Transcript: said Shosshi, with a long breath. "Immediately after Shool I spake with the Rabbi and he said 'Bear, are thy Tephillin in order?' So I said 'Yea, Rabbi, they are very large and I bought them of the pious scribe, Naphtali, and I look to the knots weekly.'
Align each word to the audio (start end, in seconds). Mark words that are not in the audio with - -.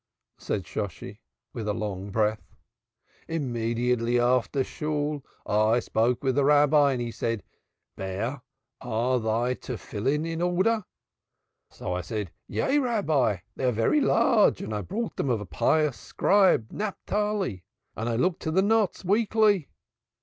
said 0.39 0.63
Shosshi, 0.65 1.19
with 1.53 1.67
a 1.67 1.75
long 1.75 2.09
breath. 2.09 2.55
"Immediately 3.27 4.19
after 4.19 4.63
Shool 4.63 5.23
I 5.45 5.79
spake 5.79 6.23
with 6.23 6.33
the 6.33 6.43
Rabbi 6.43 6.93
and 6.93 6.99
he 6.99 7.11
said 7.11 7.43
'Bear, 7.95 8.41
are 8.81 9.19
thy 9.19 9.53
Tephillin 9.53 10.25
in 10.25 10.41
order?' 10.41 10.85
So 11.69 11.93
I 11.93 12.01
said 12.01 12.31
'Yea, 12.47 12.79
Rabbi, 12.79 13.41
they 13.55 13.63
are 13.65 13.71
very 13.71 14.01
large 14.01 14.59
and 14.59 14.73
I 14.73 14.81
bought 14.81 15.15
them 15.17 15.29
of 15.29 15.37
the 15.37 15.45
pious 15.45 15.97
scribe, 15.99 16.71
Naphtali, 16.71 17.63
and 17.95 18.09
I 18.09 18.15
look 18.15 18.39
to 18.39 18.49
the 18.49 18.63
knots 18.63 19.05
weekly.' 19.05 19.69